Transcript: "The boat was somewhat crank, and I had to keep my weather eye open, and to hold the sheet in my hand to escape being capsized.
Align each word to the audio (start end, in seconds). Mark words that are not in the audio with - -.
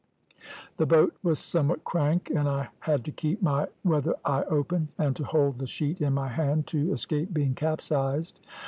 "The 0.77 0.87
boat 0.87 1.13
was 1.21 1.37
somewhat 1.37 1.83
crank, 1.83 2.31
and 2.31 2.49
I 2.49 2.69
had 2.79 3.05
to 3.05 3.11
keep 3.11 3.39
my 3.39 3.67
weather 3.83 4.15
eye 4.25 4.43
open, 4.49 4.89
and 4.97 5.15
to 5.15 5.23
hold 5.23 5.59
the 5.59 5.67
sheet 5.67 6.01
in 6.01 6.13
my 6.15 6.29
hand 6.29 6.65
to 6.73 6.91
escape 6.91 7.35
being 7.35 7.53
capsized. 7.53 8.39